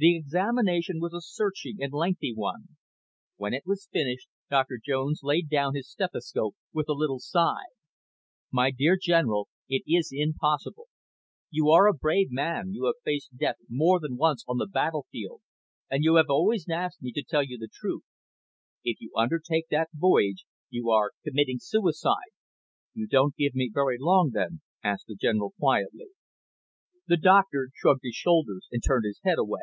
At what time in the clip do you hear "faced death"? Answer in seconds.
13.04-13.56